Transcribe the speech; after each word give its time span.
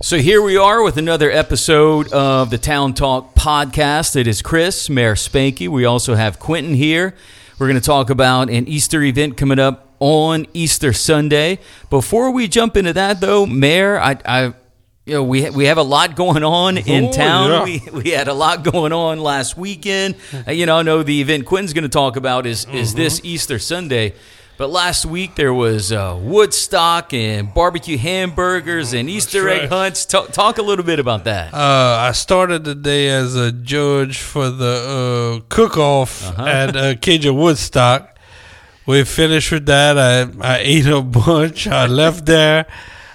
So 0.00 0.16
here 0.18 0.40
we 0.40 0.56
are 0.56 0.82
with 0.82 0.96
another 0.96 1.30
episode 1.30 2.12
of 2.12 2.50
the 2.50 2.58
Town 2.58 2.94
Talk 2.94 3.34
podcast. 3.34 4.14
It 4.14 4.26
is 4.28 4.42
Chris, 4.42 4.88
Mayor 4.88 5.14
Spanky. 5.16 5.68
We 5.68 5.84
also 5.84 6.14
have 6.14 6.38
Quentin 6.38 6.74
here. 6.74 7.14
We're 7.58 7.66
going 7.66 7.80
to 7.80 7.84
talk 7.84 8.08
about 8.08 8.48
an 8.48 8.68
Easter 8.68 9.02
event 9.02 9.36
coming 9.36 9.58
up 9.58 9.92
on 9.98 10.46
Easter 10.54 10.92
Sunday. 10.92 11.58
Before 11.90 12.30
we 12.30 12.46
jump 12.46 12.76
into 12.76 12.92
that, 12.92 13.20
though, 13.20 13.44
Mayor, 13.44 13.98
I, 14.00 14.16
I 14.24 14.42
you 15.04 15.14
know, 15.14 15.24
we 15.24 15.50
we 15.50 15.64
have 15.64 15.78
a 15.78 15.82
lot 15.82 16.14
going 16.14 16.44
on 16.44 16.78
in 16.78 17.06
Oh, 17.06 17.12
town. 17.12 17.50
yeah. 17.50 17.64
We 17.64 17.82
we 18.04 18.10
had 18.10 18.28
a 18.28 18.34
lot 18.34 18.62
going 18.62 18.92
on 18.92 19.18
last 19.18 19.56
weekend. 19.56 20.14
Uh, 20.46 20.52
you 20.52 20.64
know, 20.66 20.78
I 20.78 20.82
know 20.82 21.02
the 21.02 21.20
event 21.20 21.44
Quentin's 21.46 21.72
going 21.72 21.82
to 21.82 21.88
talk 21.88 22.14
about 22.16 22.46
is 22.46 22.66
is 22.72 22.90
Mm-hmm. 22.90 22.98
this 22.98 23.20
Easter 23.24 23.58
Sunday. 23.58 24.14
But 24.58 24.70
last 24.70 25.06
week 25.06 25.36
there 25.36 25.54
was 25.54 25.92
uh, 25.92 26.18
Woodstock 26.20 27.14
and 27.14 27.54
barbecue 27.54 27.96
hamburgers 27.96 28.92
and 28.92 29.08
Easter 29.08 29.48
egg 29.48 29.60
right. 29.62 29.68
hunts. 29.68 30.04
Talk, 30.04 30.32
talk 30.32 30.58
a 30.58 30.62
little 30.62 30.84
bit 30.84 30.98
about 30.98 31.24
that. 31.24 31.54
Uh, 31.54 31.96
I 32.00 32.10
started 32.12 32.64
the 32.64 32.74
day 32.74 33.08
as 33.08 33.36
a 33.36 33.52
judge 33.52 34.18
for 34.18 34.50
the 34.50 35.40
uh, 35.40 35.46
cook-off 35.48 36.26
Uh-huh. 36.28 36.44
at 36.44 36.76
uh, 36.76 36.94
Cajun 36.96 37.36
Woodstock. 37.36 38.18
We 38.84 39.04
finished 39.04 39.52
with 39.52 39.66
that. 39.66 39.96
I 39.98 40.22
I 40.40 40.58
ate 40.60 40.86
a 40.86 41.02
bunch. 41.02 41.68
I 41.68 41.86
left 42.02 42.26
there. 42.26 42.66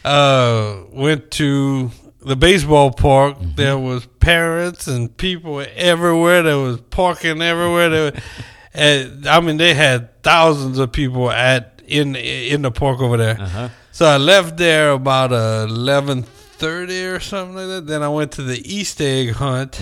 Uh, 0.05 0.83
went 0.91 1.29
to 1.31 1.91
the 2.21 2.35
baseball 2.37 2.91
park. 2.91 3.37
Mm-hmm. 3.37 3.55
There 3.55 3.77
was 3.77 4.05
parents 4.19 4.87
and 4.87 5.15
people 5.17 5.61
everywhere. 5.75 6.41
There 6.43 6.57
was 6.59 6.79
parking 6.89 7.41
everywhere. 7.41 7.89
There 7.89 8.11
was, 8.11 8.21
and, 8.73 9.27
I 9.27 9.39
mean, 9.39 9.57
they 9.57 9.73
had 9.73 10.21
thousands 10.23 10.79
of 10.79 10.91
people 10.91 11.29
at 11.29 11.73
in 11.87 12.15
in 12.15 12.61
the 12.61 12.71
park 12.71 12.99
over 13.01 13.17
there. 13.17 13.39
Uh-huh. 13.39 13.69
So 13.91 14.05
I 14.05 14.17
left 14.17 14.57
there 14.57 14.91
about 14.91 15.31
eleven 15.31 16.23
thirty 16.23 17.05
or 17.05 17.19
something 17.19 17.55
like 17.55 17.67
that. 17.67 17.87
Then 17.87 18.01
I 18.01 18.09
went 18.09 18.31
to 18.33 18.43
the 18.43 18.57
Easter 18.73 19.03
egg 19.03 19.31
hunt 19.31 19.79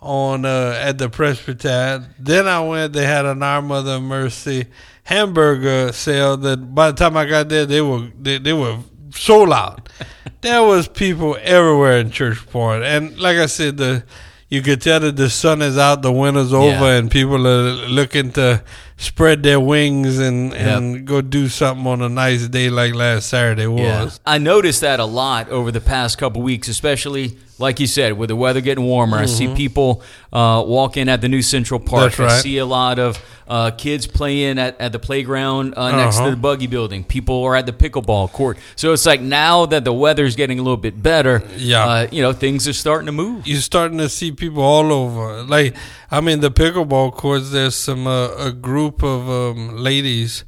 on 0.00 0.44
uh, 0.44 0.76
at 0.80 0.98
the 0.98 1.08
Presbyterian. 1.08 2.06
Then 2.18 2.46
I 2.46 2.60
went. 2.60 2.92
They 2.92 3.04
had 3.04 3.26
an 3.26 3.42
Our 3.42 3.62
Mother 3.62 3.92
of 3.92 4.02
Mercy 4.02 4.66
hamburger 5.04 5.92
sale. 5.92 6.36
That 6.36 6.74
by 6.74 6.90
the 6.90 6.96
time 6.96 7.16
I 7.16 7.26
got 7.26 7.48
there, 7.48 7.66
they 7.66 7.80
were 7.80 8.08
they, 8.18 8.38
they 8.38 8.52
were 8.52 8.78
sold 9.14 9.52
out. 9.52 9.88
there 10.40 10.62
was 10.62 10.88
people 10.88 11.36
everywhere 11.40 11.98
in 11.98 12.10
Church 12.10 12.46
Point, 12.46 12.84
and 12.84 13.18
like 13.18 13.36
I 13.36 13.46
said, 13.46 13.76
the 13.76 14.04
you 14.52 14.60
could 14.60 14.82
tell 14.82 15.00
that 15.00 15.16
the 15.16 15.30
sun 15.30 15.62
is 15.62 15.78
out, 15.78 16.02
the 16.02 16.12
winter's 16.12 16.52
over, 16.52 16.66
Yeah. 16.66 16.96
and 16.98 17.10
people 17.10 17.46
are 17.46 17.72
looking 17.88 18.32
to 18.32 18.62
spread 18.98 19.42
their 19.42 19.58
wings 19.58 20.18
and, 20.18 20.52
and 20.52 21.06
go 21.06 21.22
do 21.22 21.48
something 21.48 21.86
on 21.86 22.02
a 22.02 22.08
nice 22.10 22.48
day 22.48 22.68
like 22.68 22.94
last 22.94 23.30
Saturday 23.30 23.66
was. 23.66 23.80
Yeah. 23.80 24.34
I 24.34 24.36
noticed 24.36 24.82
that 24.82 25.00
a 25.00 25.06
lot 25.06 25.48
over 25.48 25.72
the 25.72 25.80
past 25.80 26.18
couple 26.18 26.42
weeks, 26.42 26.68
especially 26.68 27.38
like 27.62 27.80
you 27.80 27.86
said, 27.86 28.12
with 28.18 28.28
the 28.28 28.36
weather 28.36 28.60
getting 28.60 28.84
warmer. 28.84 29.16
I 29.16 29.26
see 29.26 29.48
people 29.54 30.02
uh, 30.32 30.62
walking 30.66 31.08
at 31.08 31.20
the 31.20 31.28
new 31.28 31.42
Central 31.42 31.80
Park. 31.80 32.12
Mm-hmm. 32.12 32.22
I 32.24 32.38
see 32.38 32.58
a 32.58 32.66
lot 32.66 32.98
of 32.98 33.18
uh, 33.48 33.70
kids 33.70 34.06
playing 34.06 34.58
at, 34.58 34.80
at 34.80 34.92
the 34.92 34.98
playground 34.98 35.74
uh, 35.76 35.90
next 35.92 36.16
to 36.16 36.22
Uh-huh. 36.22 36.30
the 36.30 36.36
buggy 36.36 36.66
building. 36.66 37.04
People 37.04 37.42
are 37.44 37.56
at 37.56 37.66
the 37.66 37.72
pickleball 37.72 38.30
court. 38.32 38.56
So 38.76 38.92
it's 38.92 39.06
like 39.06 39.20
now 39.20 39.66
that 39.66 39.84
the 39.84 39.92
weather's 39.92 40.36
getting 40.36 40.58
a 40.58 40.62
little 40.62 40.76
bit 40.88 41.02
better, 41.02 41.42
Yeah. 41.56 41.84
uh, 41.86 42.06
you 42.10 42.22
know, 42.22 42.32
things 42.32 42.66
are 42.68 42.72
starting 42.84 43.06
to 43.06 43.12
move. 43.12 43.46
You're 43.46 43.60
starting 43.60 43.98
to 43.98 44.08
see 44.08 44.32
people 44.32 44.62
all 44.62 44.92
over. 44.92 45.42
Like, 45.44 45.74
I 46.10 46.20
mean, 46.20 46.40
the 46.40 46.50
pickleball 46.50 47.12
courts. 47.12 47.50
There's 47.50 47.74
some 47.76 48.06
uh, 48.06 48.48
a 48.48 48.52
group 48.52 49.02
of 49.02 49.28
um, 49.28 49.76
ladies 49.76 50.44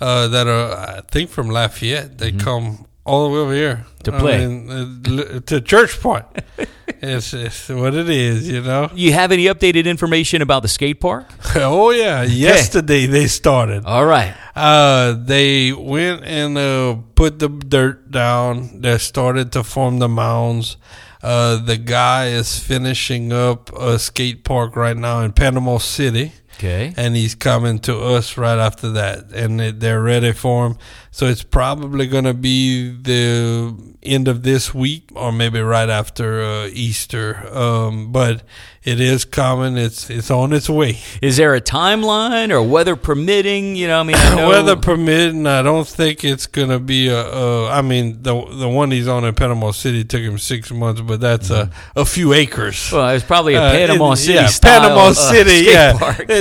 uh, 0.00 0.28
that 0.28 0.46
are, 0.46 0.72
I 0.98 1.00
think, 1.10 1.30
from 1.30 1.48
Lafayette. 1.50 2.18
They 2.18 2.32
come 2.32 2.86
all 3.04 3.28
the 3.28 3.34
way 3.34 3.40
over 3.40 3.54
here. 3.54 3.86
To 4.04 4.14
I 4.14 4.18
play. 4.18 4.46
mean, 4.46 4.70
uh, 5.06 5.40
to 5.40 5.60
Church 5.60 6.00
Point. 6.00 6.24
it's, 6.88 7.32
it's 7.32 7.68
what 7.68 7.94
it 7.94 8.08
is, 8.08 8.48
you 8.48 8.62
know. 8.62 8.90
You 8.94 9.12
have 9.12 9.32
any 9.32 9.44
updated 9.44 9.84
information 9.86 10.42
about 10.42 10.62
the 10.62 10.68
skate 10.68 11.00
park? 11.00 11.26
oh 11.56 11.90
yeah, 11.90 12.22
yesterday 12.22 13.06
they 13.06 13.26
started. 13.26 13.84
All 13.84 14.06
right. 14.06 14.34
Uh, 14.54 15.12
they 15.12 15.72
went 15.72 16.24
and 16.24 16.56
uh, 16.56 16.96
put 17.14 17.38
the 17.38 17.48
dirt 17.48 18.10
down. 18.10 18.80
They 18.80 18.98
started 18.98 19.52
to 19.52 19.64
form 19.64 19.98
the 19.98 20.08
mounds. 20.08 20.76
Uh, 21.22 21.56
the 21.56 21.78
guy 21.78 22.26
is 22.26 22.58
finishing 22.58 23.32
up 23.32 23.72
a 23.72 23.98
skate 23.98 24.44
park 24.44 24.76
right 24.76 24.96
now 24.96 25.20
in 25.20 25.32
Panama 25.32 25.78
City, 25.78 26.32
Okay. 26.56 26.92
and 26.96 27.14
he's 27.16 27.34
coming 27.34 27.78
to 27.80 27.98
us 27.98 28.36
right 28.36 28.58
after 28.58 28.90
that, 28.92 29.32
and 29.32 29.58
they- 29.60 29.70
they're 29.72 30.02
ready 30.02 30.32
for 30.32 30.66
him. 30.66 30.78
So 31.10 31.26
it's 31.26 31.44
probably 31.44 32.06
gonna 32.06 32.34
be 32.34 32.90
the 32.90 33.74
end 34.02 34.26
of 34.28 34.42
this 34.42 34.74
week, 34.74 35.04
or 35.14 35.30
maybe 35.32 35.60
right 35.60 35.88
after 35.88 36.42
uh, 36.42 36.66
Easter. 36.72 37.46
Um, 37.56 38.10
but 38.10 38.42
it 38.82 39.00
is 39.00 39.24
coming. 39.24 39.76
It's 39.78 40.10
it's 40.10 40.30
on 40.30 40.52
its 40.52 40.68
way. 40.68 40.98
Is 41.22 41.36
there 41.36 41.54
a 41.54 41.60
timeline 41.60 42.50
or 42.50 42.60
weather 42.62 42.96
permitting? 42.96 43.76
You 43.76 43.86
know, 43.86 44.00
I 44.00 44.02
mean, 44.02 44.16
I 44.16 44.34
know, 44.36 44.48
Weather 44.48 44.74
permitting, 44.76 45.46
I 45.46 45.62
don't 45.62 45.86
think 45.86 46.24
it's 46.24 46.46
gonna 46.48 46.80
be 46.80 47.06
a. 47.08 47.20
a 47.20 47.70
I 47.70 47.80
mean, 47.82 48.22
the 48.22 48.34
the 48.50 48.68
one 48.68 48.90
he's 48.90 49.06
on 49.08 49.24
in 49.24 49.34
Panama 49.34 49.70
City 49.70 50.02
took 50.04 50.20
him 50.20 50.36
six 50.38 50.72
months, 50.72 51.00
but 51.00 51.20
that's 51.20 51.50
a, 51.50 51.70
a 51.94 52.04
few 52.04 52.32
acres. 52.32 52.90
Well, 52.92 53.10
it's 53.10 53.24
probably 53.24 53.54
a 53.54 53.62
Uh, 53.62 53.70
Panama 53.72 54.14
City 54.14 54.34
yeah, 54.34 54.46
style. 54.46 54.80
Panama 54.80 55.06
uh, 55.10 55.14
City, 55.14 55.62
skate 55.62 55.72
yeah. 55.72 55.92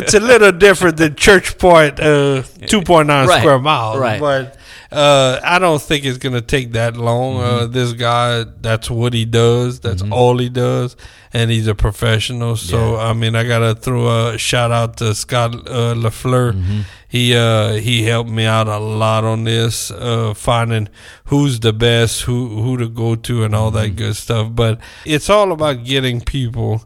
It's 0.03 0.14
a 0.14 0.19
little 0.19 0.52
different 0.52 0.97
than 0.97 1.16
Church 1.16 1.58
Point, 1.58 2.00
uh, 2.00 2.44
two 2.68 2.81
point 2.81 3.08
nine 3.08 3.28
Right, 3.28 3.40
square 3.40 3.59
miles, 3.59 4.00
right. 4.00 4.19
but. 4.19 4.58
Uh, 4.91 5.40
I 5.44 5.58
don't 5.58 5.81
think 5.81 6.06
it's 6.06 6.19
gonna 6.19 6.40
take 6.40 6.74
that 6.74 6.96
long. 6.96 7.38
Mm-hmm. 7.38 7.64
Uh, 7.64 7.66
this 7.66 7.94
guy, 7.94 8.46
that's 8.62 8.92
what 8.92 9.12
he 9.16 9.25
does. 9.25 9.80
That's 9.80 10.03
all 10.03 10.38
he 10.38 10.50
does, 10.50 10.96
and 11.34 11.50
he's 11.50 11.66
a 11.66 11.74
professional. 11.74 12.58
So 12.58 12.97
I 12.97 13.13
mean, 13.13 13.36
I 13.36 13.44
gotta 13.44 13.74
throw 13.74 14.28
a 14.30 14.38
shout 14.38 14.72
out 14.72 14.97
to 14.97 15.16
Scott 15.16 15.56
uh, 15.68 15.96
Lafleur. 15.96 16.53
Mm-hmm. 16.53 16.81
He 17.09 17.36
uh, 17.36 17.74
he 17.74 18.03
helped 18.03 18.30
me 18.30 18.46
out 18.46 18.68
a 18.68 18.78
lot 18.78 19.24
on 19.24 19.46
this, 19.46 19.90
uh, 19.90 20.36
finding 20.36 20.90
who's 21.25 21.59
the 21.59 21.74
best, 21.74 22.22
who 22.22 22.62
who 22.62 22.78
to 22.78 22.88
go 22.88 23.16
to, 23.16 23.44
and 23.44 23.56
all 23.56 23.72
Mm-hmm. 23.72 23.78
that 23.81 23.96
good 23.96 24.16
stuff. 24.16 24.50
But 24.53 24.80
it's 25.08 25.28
all 25.28 25.52
about 25.52 25.86
getting 25.86 26.22
people 26.22 26.84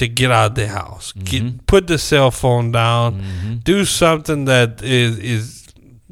to 0.00 0.08
get 0.08 0.30
out 0.30 0.50
of 0.50 0.54
the 0.56 0.68
house, 0.68 1.12
Mm-hmm. 1.12 1.24
get 1.30 1.66
put 1.66 1.86
the 1.86 1.98
cell 1.98 2.30
phone 2.30 2.72
down, 2.72 3.60
do 3.64 3.84
something 3.84 4.46
that 4.46 4.82
is 4.82 5.18
is 5.18 5.56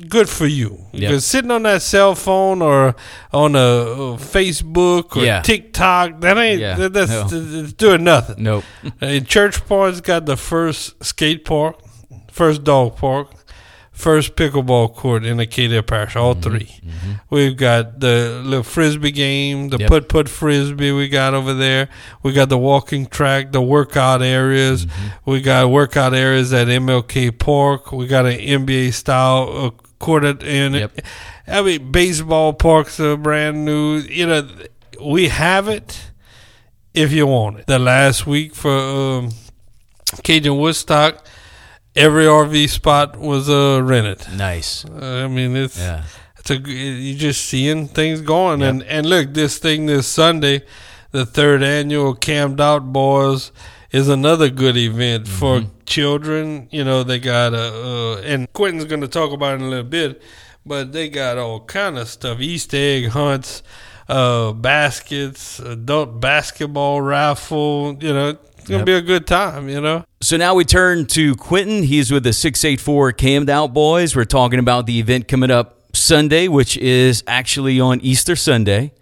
good 0.09 0.29
for 0.29 0.47
you. 0.47 0.71
Yep. 0.93 1.01
Because 1.01 1.25
sitting 1.27 1.51
on 1.51 1.63
that 1.65 1.83
cell 1.83 2.15
phone 2.15 2.63
or 2.63 2.95
on 3.33 3.57
a, 3.57 3.59
uh 3.59 4.17
Facebook 4.17 5.17
or 5.17 5.25
Yeah. 5.25 5.43
TikTok, 5.43 6.21
that 6.21 6.39
ain't 6.39 6.61
Yeah. 6.61 6.77
that, 6.77 6.93
that's 6.93 7.11
No. 7.11 7.29
it's 7.33 7.73
doing 7.73 8.05
nothing. 8.05 8.43
Nope. 8.45 8.65
Uh, 9.03 9.19
Church 9.21 9.57
Park's 9.67 10.01
got 10.01 10.25
the 10.27 10.37
first 10.37 10.95
skate 11.05 11.45
park, 11.45 11.75
first 12.31 12.63
dog 12.65 12.97
park, 12.97 13.27
first 13.99 14.37
pickleball 14.37 14.95
court 14.95 15.25
in 15.27 15.41
Acadia 15.41 15.83
Parish, 15.83 16.15
all 16.15 16.35
Mm-hmm. 16.37 16.51
3 16.51 17.19
We've 17.31 17.57
got 17.57 17.99
the 18.01 18.41
little 18.45 18.63
frisbee 18.63 19.11
game, 19.11 19.71
the 19.71 19.79
Yep. 19.79 19.89
put 19.89 20.09
put 20.09 20.29
frisbee 20.29 20.93
we 20.93 21.09
got 21.09 21.35
over 21.35 21.53
there. 21.53 21.89
We 22.23 22.33
got 22.33 22.49
the 22.49 22.59
walking 22.59 23.07
track, 23.07 23.51
the 23.53 23.61
workout 23.61 24.23
areas. 24.23 24.87
Mm-hmm. 24.87 25.31
We 25.31 25.41
got 25.43 25.69
workout 25.71 26.15
areas 26.15 26.53
at 26.53 26.69
MLK 26.69 27.37
Park. 27.39 27.91
We 27.93 28.07
got 28.07 28.25
an 28.27 28.39
NBA 28.39 28.93
style 28.95 29.67
uh, 29.67 29.71
court 29.99 30.25
at- 30.25 30.43
in 30.45 30.75
it. 30.77 30.81
Yep. 30.81 31.01
I 31.49 31.63
mean, 31.63 31.91
baseball 31.91 32.53
parks 32.53 33.01
are 33.01 33.17
brand 33.17 33.65
new. 33.65 33.97
You 33.97 34.27
know, 34.29 34.49
we 35.03 35.29
have 35.29 35.67
it 35.69 36.13
if 36.95 37.11
you 37.13 37.27
want 37.27 37.59
it. 37.61 37.67
The 37.67 37.79
last 37.79 38.27
week 38.27 38.55
for 38.55 38.71
um, 38.79 39.31
Cajun 40.23 40.57
Woodstock, 40.57 41.25
every 41.97 42.25
RV 42.25 42.69
spot 42.69 43.17
was 43.17 43.49
uh, 43.49 43.81
rented. 43.83 44.27
Nice. 44.37 44.85
Uh, 44.85 45.25
I 45.25 45.29
mean, 45.29 45.57
it's 45.57 45.79
Yeah. 45.79 46.05
it's 46.39 46.51
a 46.51 46.57
you 46.59 47.15
just 47.15 47.45
seeing 47.45 47.89
things 47.89 48.21
going 48.21 48.63
and 48.63 48.83
and 48.85 49.07
look, 49.07 49.35
this 49.35 49.59
thing 49.59 49.87
this 49.87 50.07
Sunday, 50.07 50.63
the 51.11 51.25
third 51.27 51.63
annual 51.63 52.15
Cammed 52.15 52.61
Out 52.61 52.93
Boys 52.93 53.53
is 53.91 54.09
another 54.09 54.51
good 54.51 54.77
event 54.77 55.27
for 55.27 55.63
children. 55.87 56.69
You 56.71 56.85
know, 56.85 57.03
they 57.03 57.19
got 57.19 57.55
a 57.55 57.73
uh, 57.73 58.17
and 58.25 58.53
Quentin's 58.53 58.85
going 58.85 59.01
to 59.01 59.09
talk 59.09 59.33
about 59.33 59.53
it 59.55 59.57
in 59.57 59.63
a 59.63 59.69
little 59.71 59.85
bit, 59.85 60.23
but 60.67 60.93
they 60.93 61.09
got 61.09 61.39
all 61.39 61.61
kind 61.61 61.99
of 61.99 62.09
stuff: 62.09 62.39
Easter 62.41 62.77
egg 62.77 63.07
hunts, 63.09 63.63
uh, 64.09 64.53
baskets, 64.53 65.59
adult 65.61 66.21
basketball 66.21 67.01
raffle. 67.01 67.97
You 68.01 68.13
know, 68.13 68.29
it's 68.31 68.65
gonna 68.69 68.79
Yep. 68.81 68.87
be 68.87 68.93
a 68.93 69.01
good 69.03 69.27
time. 69.27 69.69
You 69.71 69.81
know. 69.81 70.05
So 70.21 70.37
now 70.37 70.57
we 70.57 70.65
turn 70.65 71.07
to 71.07 71.37
Quentin. 71.37 71.85
He's 71.85 72.11
with 72.11 72.25
the 72.25 72.33
684 72.33 73.13
Cammed 73.13 73.49
Out 73.49 73.73
Boys. 73.73 74.17
We're 74.17 74.25
talking 74.25 74.59
about 74.59 74.87
the 74.87 74.99
event 74.99 75.29
coming 75.29 75.53
up 75.53 75.95
Sunday, 75.95 76.49
which 76.49 76.77
is 76.77 77.23
actually 77.29 77.79
on 77.79 78.01
Easter 78.01 78.35
Sunday. 78.35 78.93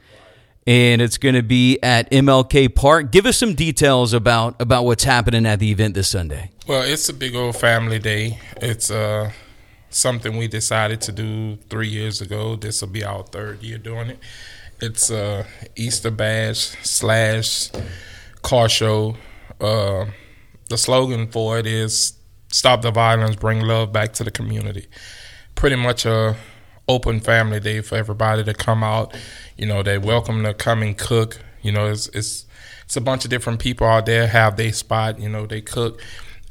And 0.66 1.00
it's 1.00 1.16
going 1.16 1.34
to 1.34 1.42
be 1.42 1.78
at 1.82 2.10
MLK 2.10 2.74
Park. 2.74 3.12
Give 3.12 3.24
us 3.24 3.38
some 3.38 3.54
details 3.54 4.12
about, 4.12 4.60
about 4.60 4.84
what's 4.84 5.04
happening 5.04 5.46
at 5.46 5.58
the 5.58 5.70
event 5.70 5.94
this 5.94 6.08
Sunday. 6.08 6.50
Well, 6.68 6.82
it's 6.82 7.08
a 7.08 7.14
big 7.14 7.34
old 7.34 7.56
family 7.56 7.98
day. 7.98 8.38
It's 8.58 8.90
uh, 8.90 9.32
something 9.88 10.36
we 10.36 10.48
decided 10.48 11.00
to 11.02 11.12
do 11.12 11.56
three 11.70 11.88
years 11.88 12.20
ago. 12.20 12.56
This 12.56 12.82
will 12.82 12.88
be 12.88 13.04
our 13.04 13.22
third 13.22 13.62
year 13.62 13.78
doing 13.78 14.10
it. 14.10 14.18
It's 14.82 15.10
a 15.10 15.46
Easter 15.76 16.10
bash 16.10 16.76
slash 16.82 17.70
car 18.42 18.68
show. 18.68 19.16
Uh, 19.58 20.06
the 20.68 20.78
slogan 20.78 21.28
for 21.28 21.58
it 21.58 21.66
is 21.66 22.14
"Stop 22.48 22.82
the 22.82 22.90
violence, 22.90 23.36
bring 23.36 23.60
love 23.60 23.92
back 23.92 24.12
to 24.14 24.24
the 24.24 24.30
community." 24.30 24.86
Pretty 25.54 25.76
much 25.76 26.04
a 26.04 26.36
open 26.88 27.20
family 27.20 27.60
day 27.60 27.80
for 27.80 27.96
everybody 27.96 28.44
to 28.44 28.54
come 28.54 28.82
out. 28.82 29.14
You 29.56 29.66
know, 29.66 29.82
they 29.82 29.98
welcome 29.98 30.42
to 30.44 30.54
come 30.54 30.82
and 30.82 30.96
cook. 30.96 31.38
You 31.62 31.72
know, 31.72 31.86
it's 31.86 32.08
it's 32.08 32.46
it's 32.84 32.96
a 32.96 33.00
bunch 33.00 33.24
of 33.24 33.30
different 33.30 33.58
people 33.58 33.86
out 33.86 34.06
there 34.06 34.26
have 34.26 34.56
their 34.56 34.72
spot. 34.72 35.18
You 35.18 35.28
know, 35.28 35.46
they 35.46 35.60
cook 35.60 36.00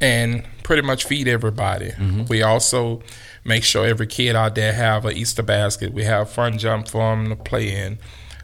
and 0.02 0.46
pretty 0.64 0.82
much 0.82 1.06
feed 1.06 1.28
everybody. 1.28 1.92
Mm-hmm. 1.92 2.26
We 2.26 2.44
also 2.44 3.02
make 3.44 3.64
sure 3.64 3.86
every 3.86 4.08
kid 4.08 4.36
out 4.36 4.56
there 4.56 4.74
have 4.74 5.06
an 5.06 5.16
Easter 5.16 5.44
basket. 5.44 5.94
We 5.94 6.04
have 6.04 6.30
fun 6.30 6.58
jump 6.58 6.88
for 6.88 7.16
them 7.16 7.30
to 7.30 7.36
play 7.36 7.72
in. 7.72 8.00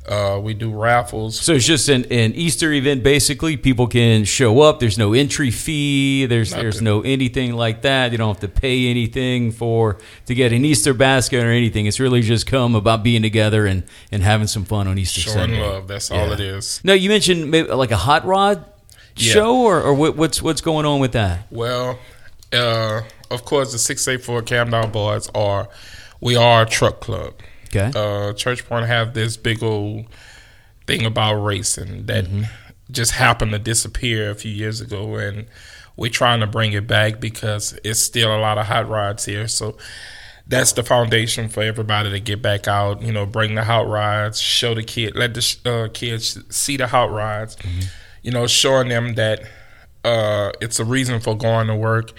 Uh, 0.07 0.39
we 0.41 0.53
do 0.55 0.71
raffles. 0.71 1.39
So 1.39 1.53
it's 1.53 1.65
just 1.65 1.87
an, 1.87 2.05
an 2.05 2.33
Easter 2.33 2.73
event. 2.73 3.03
Basically, 3.03 3.55
people 3.55 3.85
can 3.85 4.23
show 4.25 4.61
up. 4.61 4.79
There's 4.79 4.97
no 4.97 5.13
entry 5.13 5.51
fee. 5.51 6.25
There's 6.25 6.51
Nothing. 6.51 6.63
there's 6.63 6.81
no 6.81 7.01
anything 7.01 7.53
like 7.53 7.83
that. 7.83 8.11
You 8.11 8.17
don't 8.17 8.29
have 8.29 8.39
to 8.41 8.47
pay 8.47 8.89
anything 8.89 9.51
for 9.51 9.99
to 10.25 10.33
get 10.33 10.53
an 10.53 10.65
Easter 10.65 10.95
basket 10.95 11.43
or 11.43 11.51
anything. 11.51 11.85
It's 11.85 11.99
really 11.99 12.21
just 12.21 12.47
come 12.47 12.73
about 12.73 13.03
being 13.03 13.21
together 13.21 13.67
and, 13.67 13.83
and 14.11 14.23
having 14.23 14.47
some 14.47 14.65
fun 14.65 14.87
on 14.87 14.97
Easter 14.97 15.21
Showing 15.21 15.37
Sunday. 15.37 15.61
love. 15.61 15.87
That's 15.87 16.09
yeah. 16.09 16.21
all 16.21 16.31
it 16.31 16.39
is. 16.39 16.81
No, 16.83 16.93
you 16.93 17.07
mentioned 17.07 17.51
maybe 17.51 17.69
like 17.69 17.91
a 17.91 17.97
hot 17.97 18.25
rod 18.25 18.65
yeah. 19.15 19.33
show, 19.33 19.55
or, 19.61 19.81
or 19.81 19.93
what's 19.93 20.41
what's 20.41 20.61
going 20.61 20.85
on 20.87 20.99
with 20.99 21.11
that? 21.11 21.45
Well, 21.51 21.99
uh, 22.51 23.01
of 23.29 23.45
course, 23.45 23.71
the 23.71 23.79
six 23.79 24.07
eight 24.07 24.23
four 24.23 24.41
Cam 24.41 24.71
Dog 24.71 24.91
Boys 24.91 25.29
are 25.35 25.69
we 26.19 26.35
are 26.35 26.63
a 26.63 26.65
truck 26.65 27.01
club. 27.01 27.35
Okay. 27.73 27.91
Uh, 27.95 28.33
Church 28.33 28.67
Point 28.67 28.85
have 28.87 29.13
this 29.13 29.37
big 29.37 29.63
old 29.63 30.05
thing 30.87 31.05
about 31.05 31.35
racing 31.35 32.05
that 32.07 32.25
mm-hmm. 32.25 32.43
just 32.91 33.13
happened 33.13 33.51
to 33.51 33.59
disappear 33.59 34.29
a 34.29 34.35
few 34.35 34.51
years 34.51 34.81
ago, 34.81 35.15
and 35.15 35.45
we're 35.95 36.11
trying 36.11 36.41
to 36.41 36.47
bring 36.47 36.73
it 36.73 36.87
back 36.87 37.19
because 37.19 37.77
it's 37.83 37.99
still 37.99 38.35
a 38.35 38.39
lot 38.39 38.57
of 38.57 38.65
hot 38.65 38.89
rods 38.89 39.25
here. 39.25 39.47
So 39.47 39.77
that's 40.47 40.73
the 40.73 40.83
foundation 40.83 41.47
for 41.47 41.63
everybody 41.63 42.09
to 42.11 42.19
get 42.19 42.41
back 42.41 42.67
out. 42.67 43.01
You 43.01 43.13
know, 43.13 43.25
bring 43.25 43.55
the 43.55 43.63
hot 43.63 43.87
rods, 43.87 44.39
show 44.41 44.75
the 44.75 44.83
kid, 44.83 45.15
let 45.15 45.33
the 45.33 45.57
uh, 45.65 45.93
kids 45.93 46.37
see 46.53 46.77
the 46.77 46.87
hot 46.87 47.11
rods. 47.11 47.55
Mm-hmm. 47.57 47.81
You 48.23 48.31
know, 48.31 48.47
showing 48.47 48.89
them 48.89 49.15
that 49.15 49.43
uh, 50.03 50.51
it's 50.59 50.79
a 50.79 50.85
reason 50.85 51.19
for 51.19 51.35
going 51.35 51.67
to 51.67 51.75
work. 51.75 52.13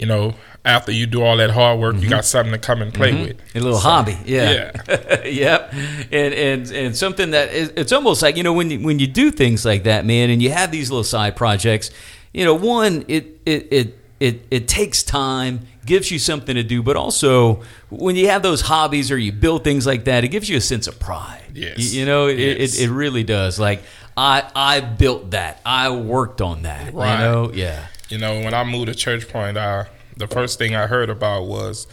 You 0.00 0.06
know, 0.06 0.34
after 0.64 0.92
you 0.92 1.04
do 1.04 1.22
all 1.22 1.36
that 1.36 1.50
hard 1.50 1.78
work, 1.78 1.94
mm-hmm. 1.94 2.04
you 2.04 2.08
got 2.08 2.24
something 2.24 2.52
to 2.52 2.58
come 2.58 2.80
and 2.80 2.92
play 2.92 3.12
mm-hmm. 3.12 3.22
with. 3.22 3.54
A 3.54 3.60
little 3.60 3.78
so, 3.78 3.86
hobby, 3.86 4.16
yeah, 4.24 4.72
yeah, 4.88 5.24
yep. 5.26 5.74
And 6.10 6.32
and 6.32 6.70
and 6.70 6.96
something 6.96 7.32
that 7.32 7.52
is, 7.52 7.70
it's 7.76 7.92
almost 7.92 8.22
like 8.22 8.38
you 8.38 8.42
know 8.42 8.54
when 8.54 8.70
you, 8.70 8.80
when 8.80 8.98
you 8.98 9.06
do 9.06 9.30
things 9.30 9.66
like 9.66 9.82
that, 9.82 10.06
man, 10.06 10.30
and 10.30 10.42
you 10.42 10.52
have 10.52 10.70
these 10.70 10.90
little 10.90 11.04
side 11.04 11.36
projects. 11.36 11.90
You 12.32 12.46
know, 12.46 12.54
one 12.54 13.04
it 13.08 13.42
it 13.44 13.68
it 13.70 13.98
it, 14.20 14.46
it 14.50 14.68
takes 14.68 15.02
time, 15.02 15.66
gives 15.84 16.10
you 16.10 16.18
something 16.18 16.54
to 16.54 16.62
do, 16.62 16.82
but 16.82 16.96
also 16.96 17.62
when 17.90 18.16
you 18.16 18.28
have 18.28 18.42
those 18.42 18.62
hobbies 18.62 19.10
or 19.10 19.18
you 19.18 19.32
build 19.32 19.64
things 19.64 19.86
like 19.86 20.04
that, 20.04 20.24
it 20.24 20.28
gives 20.28 20.48
you 20.48 20.56
a 20.56 20.62
sense 20.62 20.86
of 20.86 20.98
pride. 20.98 21.42
Yes. 21.54 21.78
You, 21.78 22.00
you 22.00 22.06
know, 22.06 22.26
it, 22.26 22.38
yes. 22.38 22.78
it, 22.78 22.84
it 22.84 22.90
really 22.90 23.24
does. 23.24 23.58
Like 23.60 23.82
I 24.16 24.50
I 24.54 24.80
built 24.80 25.32
that. 25.32 25.60
I 25.66 25.90
worked 25.90 26.40
on 26.40 26.62
that. 26.62 26.94
Right. 26.94 27.12
You 27.12 27.18
know, 27.18 27.52
yeah. 27.52 27.86
You 28.10 28.18
know, 28.18 28.40
when 28.40 28.54
I 28.54 28.64
moved 28.64 28.88
to 28.88 28.94
Church 28.94 29.28
Point, 29.28 29.56
I 29.56 29.86
the 30.16 30.26
first 30.26 30.58
thing 30.58 30.74
I 30.74 30.86
heard 30.86 31.08
about 31.08 31.44
was 31.46 31.86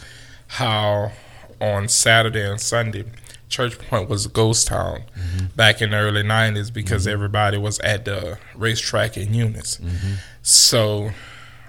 how 0.48 1.12
on 1.60 1.88
Saturday 1.88 2.48
and 2.48 2.60
Sunday, 2.60 3.04
Church 3.48 3.78
Point 3.78 4.08
was 4.08 4.26
a 4.26 4.28
ghost 4.28 4.66
town 4.66 5.04
mm-hmm. 5.16 5.46
back 5.56 5.80
in 5.80 5.90
the 5.90 5.96
early 5.96 6.22
'90s 6.22 6.72
because 6.72 7.04
mm-hmm. 7.04 7.14
everybody 7.14 7.56
was 7.56 7.78
at 7.80 8.04
the 8.04 8.38
racetrack 8.54 9.16
in 9.16 9.32
Eunice. 9.32 9.76
Mm-hmm. 9.78 10.14
So 10.42 11.10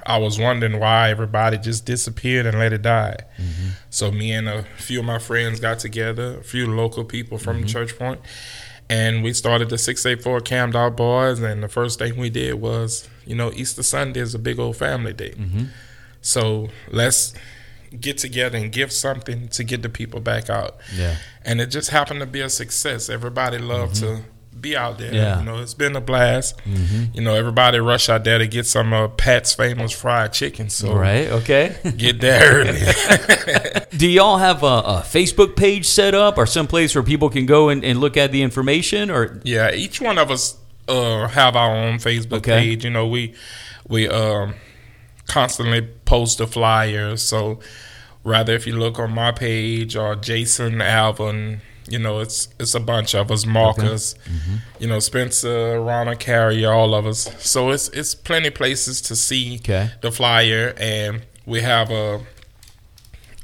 I 0.05 0.17
was 0.17 0.39
wondering 0.39 0.79
why 0.79 1.11
everybody 1.11 1.57
just 1.57 1.85
disappeared 1.85 2.47
and 2.47 2.57
let 2.57 2.73
it 2.73 2.81
die. 2.81 3.17
Mm-hmm. 3.37 3.69
So 3.91 4.11
me 4.11 4.31
and 4.31 4.49
a 4.49 4.63
few 4.77 4.99
of 4.99 5.05
my 5.05 5.19
friends 5.19 5.59
got 5.59 5.79
together, 5.79 6.39
a 6.39 6.43
few 6.43 6.73
local 6.73 7.03
people 7.05 7.37
from 7.37 7.57
mm-hmm. 7.57 7.67
Church 7.67 7.97
Point, 7.97 8.19
and 8.89 9.23
we 9.23 9.33
started 9.33 9.69
the 9.69 9.77
684 9.77 10.41
Cam 10.41 10.71
Dog 10.71 10.95
Boys. 10.95 11.39
And 11.39 11.61
the 11.61 11.67
first 11.67 11.99
thing 11.99 12.17
we 12.17 12.29
did 12.29 12.55
was, 12.55 13.07
you 13.25 13.35
know, 13.35 13.51
Easter 13.53 13.83
Sunday 13.83 14.19
is 14.19 14.33
a 14.33 14.39
big 14.39 14.59
old 14.59 14.77
family 14.77 15.13
day. 15.13 15.31
Mm-hmm. 15.31 15.65
So 16.21 16.69
let's 16.89 17.33
get 17.99 18.17
together 18.17 18.57
and 18.57 18.71
give 18.71 18.91
something 18.91 19.47
to 19.49 19.63
get 19.63 19.83
the 19.83 19.89
people 19.89 20.19
back 20.19 20.49
out. 20.49 20.77
Yeah. 20.95 21.17
And 21.45 21.61
it 21.61 21.67
just 21.67 21.91
happened 21.91 22.19
to 22.21 22.25
be 22.25 22.41
a 22.41 22.49
success. 22.49 23.09
Everybody 23.09 23.59
loved 23.59 23.95
mm-hmm. 23.95 24.23
to 24.23 24.29
be 24.59 24.75
out 24.75 24.97
there. 24.97 25.13
Yeah. 25.13 25.39
You 25.39 25.45
know, 25.45 25.61
it's 25.61 25.73
been 25.73 25.95
a 25.95 26.01
blast. 26.01 26.57
Mm-hmm. 26.59 27.15
You 27.15 27.21
know, 27.21 27.35
everybody 27.35 27.79
rush 27.79 28.09
out 28.09 28.23
there 28.23 28.37
to 28.37 28.47
get 28.47 28.65
some 28.65 28.93
of 28.93 29.17
Pat's 29.17 29.53
famous 29.53 29.91
fried 29.91 30.33
chicken. 30.33 30.69
So 30.69 30.93
right, 30.93 31.27
okay, 31.29 31.77
get 31.97 32.21
there 32.21 32.61
early. 32.61 32.79
Do 33.97 34.07
y'all 34.07 34.37
have 34.37 34.63
a, 34.63 34.65
a, 34.65 35.03
Facebook 35.05 35.55
page 35.55 35.85
set 35.85 36.13
up 36.13 36.37
or 36.37 36.45
some 36.45 36.67
place 36.67 36.95
where 36.95 37.03
people 37.03 37.29
can 37.29 37.45
go 37.45 37.69
and, 37.69 37.83
and, 37.83 37.99
look 37.99 38.17
at 38.17 38.31
the 38.31 38.41
information? 38.41 39.09
Or 39.09 39.39
yeah, 39.43 39.73
each 39.73 40.01
one 40.01 40.17
of 40.17 40.31
us 40.31 40.57
uh, 40.87 41.27
have 41.27 41.55
our 41.55 41.75
own 41.75 41.97
Facebook 41.97 42.39
okay. 42.39 42.59
page. 42.59 42.83
You 42.83 42.91
know, 42.91 43.07
we 43.07 43.33
we 43.87 44.07
um 44.07 44.55
constantly 45.27 45.81
post 46.05 46.39
the 46.39 46.47
flyers. 46.47 47.21
So 47.21 47.59
rather 48.23 48.53
if 48.53 48.67
you 48.67 48.77
look 48.77 48.99
on 48.99 49.11
my 49.11 49.31
page 49.31 49.95
or 49.95 50.15
Jason 50.15 50.81
Alvin, 50.81 51.61
you 51.89 51.99
know, 51.99 52.19
it's 52.19 52.49
it's 52.59 52.75
a 52.75 52.79
bunch 52.79 53.15
of 53.15 53.31
us, 53.31 53.45
Marcus, 53.45 54.15
okay. 54.15 54.31
mm-hmm. 54.31 54.55
you 54.79 54.87
know, 54.87 54.99
Spencer, 54.99 55.77
Ronna 55.77 56.17
Carrier, 56.17 56.71
all 56.71 56.93
of 56.95 57.05
us. 57.05 57.29
So 57.45 57.71
it's 57.71 57.89
it's 57.89 58.15
plenty 58.15 58.49
places 58.49 59.01
to 59.01 59.15
see 59.15 59.57
okay. 59.57 59.91
the 60.01 60.11
flyer 60.11 60.73
and 60.77 61.23
we 61.45 61.61
have 61.61 61.89
a 61.89 62.21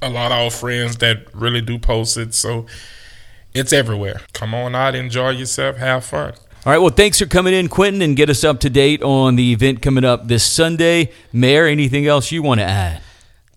a 0.02 0.10
lot 0.10 0.32
of 0.32 0.38
our 0.38 0.52
friends 0.52 0.98
that 0.98 1.34
really 1.34 1.62
do 1.62 1.80
post 1.80 2.18
it. 2.18 2.34
So 2.34 2.66
it's 3.54 3.74
everywhere. 3.74 4.22
Come 4.34 4.54
on 4.54 4.76
out, 4.76 4.96
enjoy 4.96 5.32
yourself, 5.32 5.78
have 5.78 6.06
fun. 6.06 6.34
All 6.66 6.72
right. 6.72 6.80
Well, 6.80 6.90
thanks 6.90 7.20
for 7.20 7.28
coming 7.28 7.54
in, 7.54 7.70
Quentin, 7.70 8.02
and 8.02 8.16
get 8.16 8.28
us 8.28 8.44
up 8.44 8.60
to 8.62 8.72
date 8.72 9.04
on 9.04 9.36
the 9.36 9.54
event 9.54 9.84
coming 9.84 10.04
up 10.04 10.28
this 10.28 10.44
Sunday. 10.44 11.12
Mayor, 11.32 11.68
anything 11.68 12.08
else 12.08 12.32
you 12.32 12.42
want 12.42 12.60
to 12.60 12.66
add? 12.66 13.04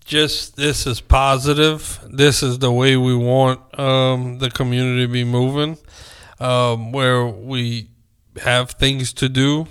Just 0.09 0.55
this 0.55 0.87
is 0.87 1.01
positive. 1.01 1.99
This 2.09 2.41
is 2.41 2.57
the 2.57 2.71
way 2.71 2.97
we 2.97 3.15
want 3.15 3.59
um, 3.79 4.39
the 4.39 4.49
community 4.49 5.05
to 5.05 5.07
be 5.07 5.23
moving, 5.23 5.77
um, 6.39 6.91
where 6.91 7.27
we 7.27 7.91
have 8.41 8.71
things 8.71 9.13
to 9.13 9.29
do, 9.29 9.67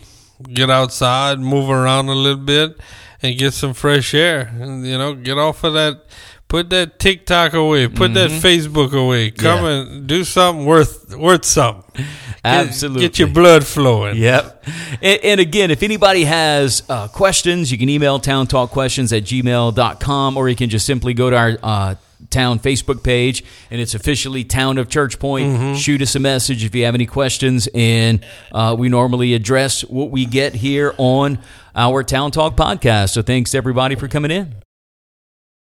get 0.54 0.70
outside, 0.70 1.40
move 1.40 1.68
around 1.68 2.08
a 2.08 2.14
little 2.14 2.44
bit, 2.44 2.78
and 3.20 3.36
get 3.36 3.52
some 3.52 3.74
fresh 3.74 4.14
air. 4.14 4.54
And, 4.60 4.86
you 4.86 4.96
know, 4.96 5.16
get 5.16 5.38
off 5.38 5.64
of 5.64 5.74
that 5.74 6.04
Put 6.48 6.70
that 6.70 6.98
TikTok 6.98 7.52
away. 7.52 7.88
Put 7.88 8.12
mm-hmm. 8.12 8.14
that 8.14 8.30
Facebook 8.30 8.92
away. 8.92 9.30
Come 9.30 9.64
yeah. 9.64 9.70
and 9.70 10.06
do 10.06 10.24
something 10.24 10.64
worth 10.64 11.14
worth 11.14 11.44
something. 11.44 12.06
Absolutely. 12.42 13.02
Get, 13.02 13.12
get 13.12 13.18
your 13.18 13.28
blood 13.28 13.66
flowing. 13.66 14.16
Yep. 14.16 14.64
And, 15.02 15.20
and 15.24 15.40
again, 15.40 15.70
if 15.70 15.82
anybody 15.82 16.24
has 16.24 16.82
uh, 16.88 17.08
questions, 17.08 17.70
you 17.70 17.76
can 17.76 17.90
email 17.90 18.18
towntalkquestions 18.18 19.14
at 19.14 19.24
gmail.com 19.24 20.36
or 20.36 20.48
you 20.48 20.56
can 20.56 20.70
just 20.70 20.86
simply 20.86 21.12
go 21.12 21.28
to 21.28 21.36
our 21.36 21.58
uh, 21.62 21.94
town 22.30 22.58
Facebook 22.58 23.02
page, 23.02 23.44
and 23.70 23.80
it's 23.80 23.94
officially 23.94 24.44
Town 24.44 24.78
of 24.78 24.88
Church 24.88 25.18
Point. 25.18 25.48
Mm-hmm. 25.48 25.74
Shoot 25.74 26.02
us 26.02 26.14
a 26.14 26.20
message 26.20 26.64
if 26.64 26.74
you 26.74 26.84
have 26.84 26.94
any 26.94 27.06
questions, 27.06 27.68
and 27.74 28.24
uh, 28.52 28.74
we 28.78 28.88
normally 28.88 29.34
address 29.34 29.82
what 29.82 30.10
we 30.10 30.26
get 30.26 30.54
here 30.54 30.94
on 30.98 31.38
our 31.74 32.02
Town 32.02 32.30
Talk 32.30 32.56
podcast. 32.56 33.10
So 33.10 33.22
thanks 33.22 33.54
everybody 33.54 33.94
for 33.94 34.08
coming 34.08 34.30
in. 34.30 34.54